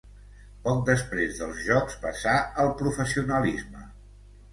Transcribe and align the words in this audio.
Poc 0.67 0.79
després 0.85 1.35
dels 1.41 1.59
Jocs 1.67 1.99
passà 2.05 2.33
al 2.63 2.73
professionalisme. 2.81 3.83